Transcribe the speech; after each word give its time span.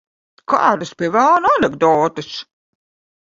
Kādas, 0.53 0.93
pie 1.01 1.09
velna, 1.15 1.51
anekdotes? 1.59 2.31